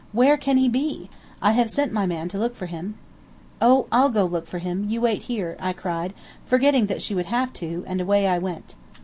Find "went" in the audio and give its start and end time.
8.39-8.73